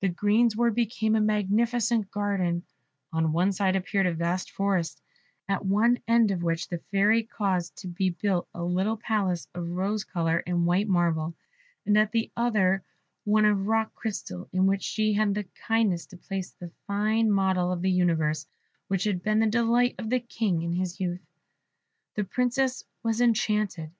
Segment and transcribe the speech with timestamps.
[0.00, 2.64] The greensward became a magnificent garden:
[3.12, 5.00] on one side appeared a vast forest,
[5.48, 9.68] at one end of which the Fairy caused to be built a little palace of
[9.70, 11.36] rose colour and white marble;
[11.86, 12.82] and at the other,
[13.22, 17.70] one of rock crystal, in which she had the kindness to place the fine model
[17.70, 18.46] of the universe,
[18.88, 21.24] which had been the delight of the King in his youth.
[22.16, 23.92] The Princess was enchanted.